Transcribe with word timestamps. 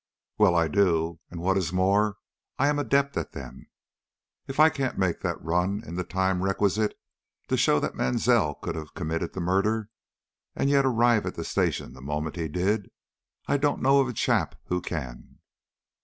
"Well, 0.39 0.55
I 0.55 0.67
do, 0.67 1.19
and 1.29 1.41
what 1.41 1.57
is 1.59 1.71
more, 1.71 2.15
I'm 2.57 2.79
an 2.79 2.87
adept 2.87 3.15
at 3.17 3.33
them. 3.33 3.69
If 4.47 4.59
I 4.59 4.71
can't 4.71 4.97
make 4.97 5.21
that 5.21 5.39
run 5.39 5.83
in 5.85 5.93
the 5.93 6.03
time 6.03 6.41
requisite 6.41 6.95
to 7.49 7.55
show 7.55 7.79
that 7.79 7.93
Mansell 7.93 8.55
could 8.55 8.73
have 8.73 8.95
committed 8.95 9.33
the 9.33 9.41
murder, 9.41 9.89
and 10.55 10.71
yet 10.71 10.87
arrive 10.87 11.27
at 11.27 11.35
the 11.35 11.43
station 11.45 11.93
the 11.93 12.01
moment 12.01 12.35
he 12.35 12.47
did, 12.47 12.89
I 13.45 13.57
don't 13.57 13.79
know 13.83 13.99
of 13.99 14.07
a 14.07 14.13
chap 14.13 14.55
who 14.69 14.81
can." 14.81 15.37